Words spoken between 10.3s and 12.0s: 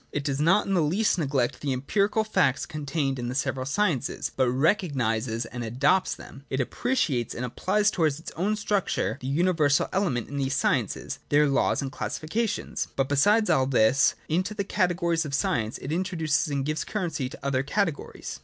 these sciences, their laws and